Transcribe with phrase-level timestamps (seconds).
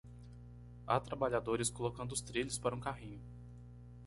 [0.87, 3.21] Há trabalhadores colocando os trilhos para um carrinho.